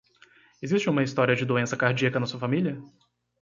Existe 0.63 0.89
uma 0.89 1.03
história 1.03 1.35
de 1.35 1.45
doença 1.45 1.77
cardíaca 1.77 2.19
na 2.19 2.25
sua 2.25 2.39
família? 2.39 2.81